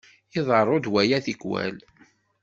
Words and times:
Iḍerru-d 0.37 0.85
waya 0.91 1.17
tikkwal. 1.25 1.75